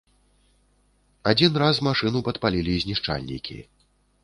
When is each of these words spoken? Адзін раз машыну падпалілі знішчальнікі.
Адзін 1.33 1.51
раз 1.65 1.83
машыну 1.89 2.23
падпалілі 2.31 2.81
знішчальнікі. 2.87 3.63